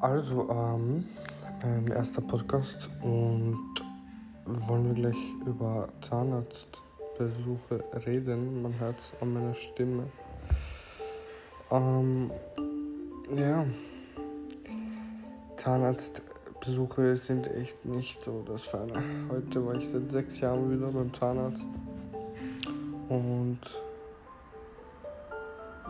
[0.00, 1.06] Also, ähm,
[1.62, 3.74] mein erster Podcast und
[4.44, 8.62] wollen wir gleich über Zahnarztbesuche reden.
[8.62, 10.04] Man hört es an meiner Stimme.
[11.70, 12.30] Ähm,
[13.34, 13.64] ja,
[15.56, 19.02] Zahnarztbesuche sind echt nicht so das Feine.
[19.30, 21.66] Heute war ich seit sechs Jahren wieder beim Zahnarzt
[23.08, 23.60] und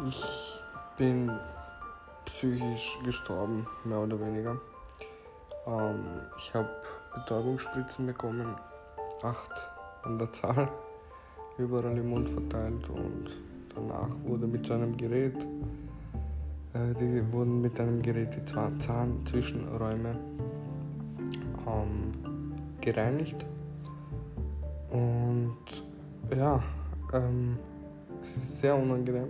[0.09, 0.61] ich
[0.97, 1.31] bin
[2.35, 4.57] psychisch gestorben, mehr oder weniger.
[5.67, 6.05] Ähm,
[6.37, 6.69] ich habe
[7.15, 8.57] Betäubungsspritzen bekommen,
[9.23, 9.53] acht
[10.03, 10.69] an der Zahl,
[11.59, 13.27] überall im Mund verteilt und
[13.73, 15.37] danach wurde mit so einem Gerät,
[16.73, 20.19] äh, die wurden mit einem Gerät die Zahn Zahnzwischenräume
[21.69, 22.13] ähm,
[22.81, 23.47] gereinigt
[24.91, 25.57] und
[26.37, 26.61] ja,
[27.13, 27.59] ähm,
[28.21, 29.29] es ist sehr unangenehm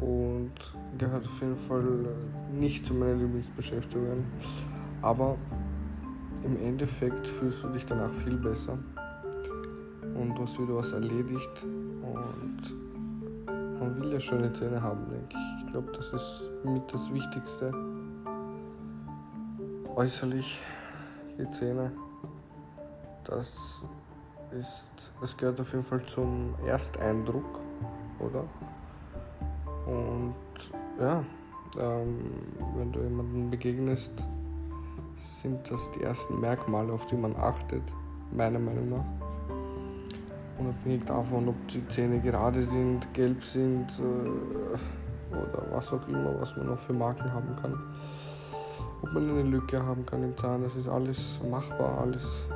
[0.00, 0.52] und
[0.98, 1.84] gehört auf jeden Fall
[2.52, 4.24] nicht zu meinen Lieblingsbeschäftigungen.
[5.02, 5.36] Aber
[6.44, 8.78] im Endeffekt fühlst du dich danach viel besser
[10.14, 12.62] und du hast wieder was erledigt und
[13.78, 15.64] man will ja schöne Zähne haben, denke ich.
[15.64, 17.72] Ich glaube, das ist mit das Wichtigste.
[19.96, 20.60] Äußerlich
[21.38, 21.90] die Zähne,
[23.24, 23.82] das
[24.58, 27.60] ist, das gehört auf jeden Fall zum Ersteindruck,
[28.18, 28.44] oder?
[29.90, 30.34] Und
[31.00, 31.24] ja,
[31.78, 32.18] ähm,
[32.76, 34.12] wenn du jemandem begegnest,
[35.16, 37.82] sind das die ersten Merkmale, auf die man achtet,
[38.32, 39.04] meiner Meinung nach.
[40.58, 46.56] Unabhängig davon, ob die Zähne gerade sind, gelb sind äh, oder was auch immer, was
[46.56, 47.78] man noch für Makel haben kann.
[49.02, 52.46] Ob man eine Lücke haben kann im Zahn, das ist alles machbar, alles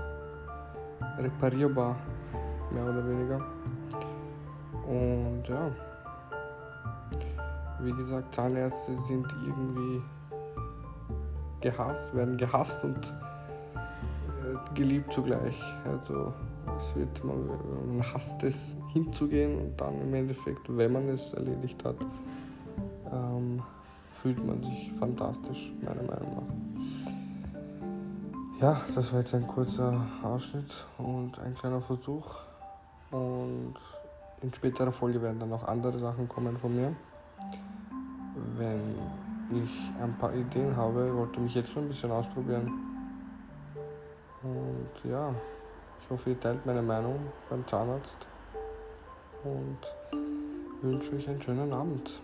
[1.19, 1.97] reparierbar,
[2.71, 3.41] mehr oder weniger.
[4.87, 5.71] Und ja
[7.85, 10.03] wie gesagt, Zahnärzte sind irgendwie
[11.61, 13.07] gehasst, werden gehasst und
[13.77, 15.57] äh, geliebt zugleich.
[15.85, 16.33] Also
[16.77, 17.47] es wird, man,
[17.97, 21.97] man hasst es hinzugehen und dann im Endeffekt, wenn man es erledigt hat,
[23.13, 23.63] ähm,
[24.23, 26.55] fühlt man sich fantastisch, meiner Meinung nach.
[28.61, 32.37] Ja, das war jetzt ein kurzer Ausschnitt und ein kleiner Versuch.
[33.11, 33.75] Und
[34.43, 36.95] in späterer Folge werden dann auch andere Sachen kommen von mir
[38.57, 38.99] wenn
[39.51, 42.71] ich ein paar Ideen habe, wollte mich jetzt schon ein bisschen ausprobieren.
[44.43, 45.35] Und ja,
[46.01, 47.19] ich hoffe, ihr teilt meine Meinung
[47.49, 48.27] beim Zahnarzt
[49.45, 49.79] und
[50.83, 52.21] wünsche euch einen schönen Abend.